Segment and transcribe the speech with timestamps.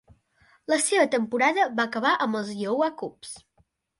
[0.71, 3.37] La seva temporada va acabar amb els Iowa Cubs.